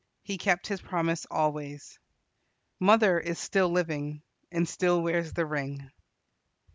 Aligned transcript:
He 0.23 0.39
kept 0.39 0.65
his 0.65 0.81
promise 0.81 1.27
always. 1.29 1.99
Mother 2.79 3.19
is 3.19 3.37
still 3.37 3.69
living, 3.69 4.23
and 4.51 4.67
still 4.67 4.99
wears 5.03 5.31
the 5.33 5.45
ring. 5.45 5.91